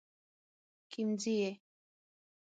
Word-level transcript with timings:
کيم 0.91 1.09
ځي 1.21 1.33
ئې 1.41 1.49